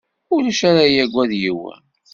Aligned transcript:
Ulac 0.35 0.59
ara 0.69 0.83
yagad 0.95 1.31
yiwen. 1.41 1.83